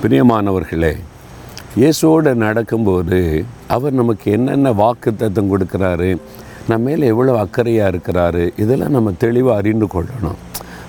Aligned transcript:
பிரியமானவர்களே 0.00 0.90
இயேசுவோடு 1.80 2.32
நடக்கும்போது 2.42 3.20
அவர் 3.74 3.94
நமக்கு 4.00 4.26
என்னென்ன 4.36 4.72
வாக்கு 4.80 5.10
தத்துவம் 5.12 5.50
கொடுக்குறாரு 5.52 6.08
நம்ம 6.68 6.82
மேலே 6.86 7.06
எவ்வளோ 7.12 7.36
அக்கறையாக 7.42 7.92
இருக்கிறாரு 7.92 8.42
இதெல்லாம் 8.62 8.94
நம்ம 8.96 9.12
தெளிவாக 9.22 9.60
அறிந்து 9.60 9.86
கொள்ளணும். 9.94 10.40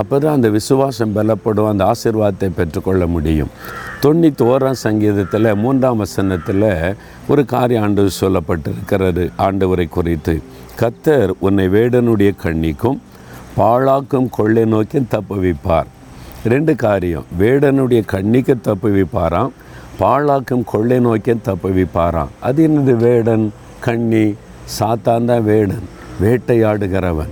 அப்போ 0.00 0.16
தான் 0.24 0.36
அந்த 0.38 0.48
விசுவாசம் 0.56 1.14
பலப்படும் 1.16 1.70
அந்த 1.70 1.84
ஆசிர்வாதத்தை 1.92 2.50
பெற்றுக்கொள்ள 2.58 3.06
முடியும். 3.14 3.52
தொண்ணூற்றி 4.02 4.44
ஓராம் 4.52 4.82
சங்கீதத்தில் 4.82 5.50
மூன்றாம் 5.62 6.02
வசனத்தில் 6.04 6.68
ஒரு 7.28 7.44
காரிய 7.54 7.84
ஆண்டு 7.84 8.04
சொல்லப்பட்டிருக்கிறது 8.20 9.24
ஆண்டவரை 9.46 9.86
குறித்து. 9.96 10.34
கத்தர் 10.82 11.32
உன்னை 11.46 11.66
வேடனுடைய 11.76 12.32
கண்ணிக்கும் 12.44 13.00
பாழாக்கும் 13.56 14.28
கொள்ளை 14.38 14.66
நோக்கியும் 14.74 15.10
தப்புவிப்பார். 15.16 15.90
ரெண்டு 16.44 16.76
காரியம். 16.76 17.24
வேடனுடைய 17.38 18.04
கண்ணிக்கு 18.04 18.54
தப்புவிப்பாராம். 18.64 19.50
பாழாக்கும் 20.00 20.64
கொள்ளை 20.64 20.98
நோக்கி 20.98 21.34
தப்பு 21.42 21.70
வைப்பாராம் 21.70 22.28
அது 22.40 22.68
என்னது 22.68 22.96
வேடன் 22.96 23.52
கண்ணி? 23.80 24.34
சாத்தான் 24.78 25.24
தான் 25.24 25.44
வேடன். 25.44 25.82
வேட்டையாடுகிறவன். 26.22 27.28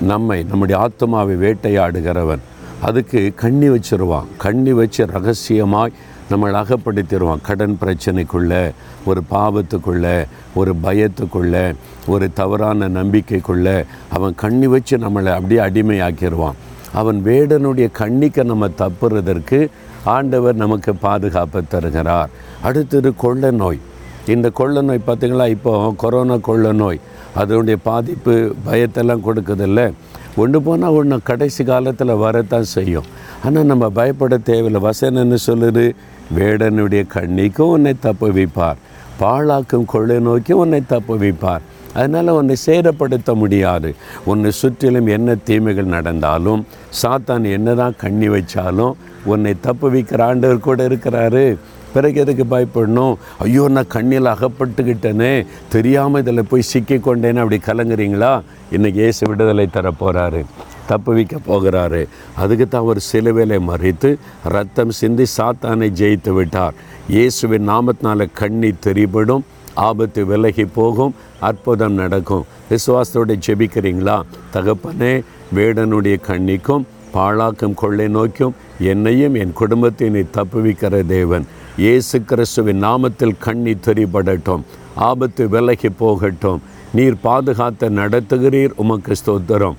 நம்மை 0.00 0.42
நம்முடைய 0.42 0.82
ஆத்மாவை 0.82 1.36
வேட்டையாடுகிறவன். 1.36 2.38
அதுக்கு 2.80 3.32
கண்ணி 3.36 3.68
வச்சிருவான். 3.68 4.26
கண்ணி 4.38 4.72
வச்சு 4.72 5.06
ரகசியமாய் 5.06 5.92
நம்மளை 6.30 6.62
அகப்படுத்திடுவான் 6.62 7.40
கடன் 7.42 7.78
பிரச்சனைக்குள்ளே 7.80 8.70
ஒரு 9.04 9.22
பாவத்துக்குள்ளே 9.30 10.24
ஒரு 10.54 10.74
பயத்துக்குள்ளே 10.82 11.74
ஒரு 12.06 12.32
தவறான 12.32 12.88
நம்பிக்கைக்குள்ளே 12.88 13.84
அவன் 14.08 14.34
கண்ணி 14.34 14.66
வச்சு 14.66 14.98
நம்மளை 14.98 15.34
அப்படியே 15.34 15.60
அடிமையாக்கிடுவான் 15.60 16.52
அவன் 16.92 17.22
வேடனுடைய 17.24 17.90
கண்ணிக்க 17.90 18.42
நம்ம 18.42 18.68
தப்புறதற்கு 18.68 19.68
ஆண்டவர் 20.04 20.54
நமக்கு 20.54 20.94
பாதுகாப்பை 20.94 21.62
தருகிறார். 21.68 22.30
அடுத்தது 22.62 23.14
கொள்ள 23.14 23.50
நோய். 23.50 23.78
இந்த 24.26 24.50
கொள்ள 24.50 24.80
நோய் 24.80 25.00
பார்த்திங்களா? 25.06 25.48
இப்போ 25.48 25.94
கொரோனா 25.96 26.36
கொள்ள 26.36 26.72
நோய். 26.72 27.00
அதனுடைய 27.34 27.78
பாதிப்பு 27.82 28.54
பயத்தெல்லாம் 28.66 29.20
கொடுக்குதில்ல. 29.26 29.92
ஒன்று 30.36 30.62
போனால் 30.62 30.90
ஒன்று 30.90 31.20
கடைசி 31.22 31.64
காலத்தில் 31.64 32.14
வரத்தான் 32.14 32.64
செய்யும். 32.64 33.04
ஆனால் 33.44 33.64
நம்ம 33.64 33.88
பயப்பட 33.88 34.38
தேவையில்லை. 34.38 34.90
வசனன்னு 34.90 35.36
சொல்லுது 35.46 35.94
வேடனுடைய 36.36 37.06
கண்ணிக்கும் 37.14 37.72
உன்னை 37.76 37.94
தப்பு 38.00 38.32
வைப்பார் 38.32 38.76
பாழாக்கும் 39.20 39.90
கொள்ளை 39.92 40.18
நோக்கி 40.28 40.52
உன்னை 40.62 40.80
தப்பு 40.94 41.14
வைப்பார் 41.24 41.66
அதனால் 41.94 42.36
உன்னை 42.38 42.56
சேதப்படுத்த 42.66 43.30
முடியாது. 43.42 43.90
உன்னை 44.30 44.50
சுற்றிலும் 44.60 45.08
என்ன 45.16 45.34
தீமைகள் 45.48 45.94
நடந்தாலும் 45.94 46.60
சாத்தான் 47.00 47.46
என்னதான் 47.56 47.98
கண்ணி 48.02 48.28
வச்சாலும் 48.34 48.94
உன்னை 49.32 49.54
தப்பு 49.66 49.86
வைக்கிற 49.94 50.22
ஆண்டவர் 50.28 50.66
கூட 50.66 50.86
இருக்கிறாரு. 50.88 51.44
பிறகு 51.92 52.20
எதுக்கு 52.22 52.44
பயப்படணும்? 52.50 53.14
ஐயோ 53.44 53.64
நான் 53.76 53.92
கண்ணில் 53.94 54.32
அகப்பட்டுக்கிட்டேனே. 54.34 55.32
தெரியாமல் 55.74 56.22
இதில் 56.22 56.48
போய் 56.50 56.70
சிக்கிக்கொண்டேன்னு 56.72 57.42
அப்படி 57.42 57.58
கலங்குறீங்களா? 57.68 58.32
இன்றைக்கி 58.76 59.00
இயேசு 59.04 59.22
விடுதலை 59.28 59.66
தரப்போகிறாரு 59.76 60.42
தப்பு 60.90 61.12
வைக்க 61.16 61.36
போகிறாரு. 61.48 62.02
அதுக்கு 62.42 62.66
தான் 62.68 62.84
அவர் 62.84 63.00
சிலுவையில 63.10 63.58
மறித்து 63.70 64.10
ரத்தம் 64.54 64.92
சிந்தி 65.00 65.26
சாத்தானை 65.36 65.88
ஜெயித்து 66.00 66.32
விட்டார். 66.38 66.76
இயேசுவின் 67.16 67.68
நாமத்தினால 67.72 68.28
கண்ணி 68.40 68.70
தெரிபடும் 68.86 69.46
ஆபத்து 69.88 70.20
விலகி 70.30 70.64
போகும் 70.78 71.16
அற்புதம் 71.48 71.98
நடக்கும். 72.02 72.46
விசுவாசத்தோடு 72.70 73.34
ஜெபிக்கிறீங்களா? 73.46 74.16
தகப்பனே 74.54 75.12
வேடனுடைய 75.56 76.16
கண்ணிக்கும் 76.28 76.86
பாழாக்கும் 77.14 77.76
கொள்ளை 77.82 78.06
நோக்கும் 78.16 78.56
என்னையும் 78.92 79.36
என் 79.42 79.54
குடும்பத்தை 79.60 80.08
நீ 80.16 80.22
தப்புவிக்கிற 80.36 80.94
தேவன். 81.14 81.46
இயேசு 81.84 82.16
கிறிஸ்துவின் 82.30 82.82
நாமத்தில் 82.86 83.38
கண்ணி 83.46 83.74
தெரிபடட்டும் 83.86 84.64
ஆபத்து 85.08 85.44
விலகி 85.54 85.90
போகட்டும். 86.02 86.60
நீர் 86.96 87.16
பாதுகாத்த 87.26 87.90
நடத்துகிறீர் 88.00 88.76
உமக்கு 88.82 89.14
ஸ்தோத்திரம். 89.20 89.78